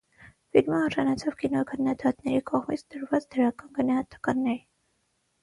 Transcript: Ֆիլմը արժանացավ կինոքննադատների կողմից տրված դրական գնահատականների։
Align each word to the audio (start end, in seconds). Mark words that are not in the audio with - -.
Ֆիլմը 0.55 0.77
արժանացավ 0.85 1.35
կինոքննադատների 1.43 2.41
կողմից 2.49 2.85
տրված 2.95 3.29
դրական 3.37 3.71
գնահատականների։ 3.79 4.61